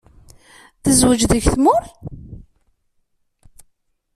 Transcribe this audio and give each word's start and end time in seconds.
Tezweǧ 0.83 1.21
deg 1.31 1.43
tmurt? 1.53 1.91